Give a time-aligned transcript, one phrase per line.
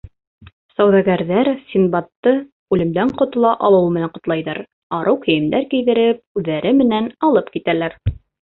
[0.77, 2.33] Сауҙагәрҙәр Синдбадты
[2.77, 4.63] үлемдән ҡотола алыуы менән ҡотлайҙар,
[5.03, 8.01] арыу кейемдәр кейҙереп, үҙҙәре менән алып китәләр.